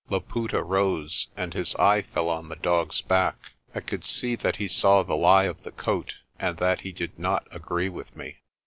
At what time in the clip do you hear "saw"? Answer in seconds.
4.67-5.03